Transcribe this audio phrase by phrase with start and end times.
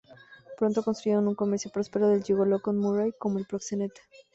[0.57, 4.01] Pronto construyen un comercio próspero de gigolo con Murray como el proxeneta.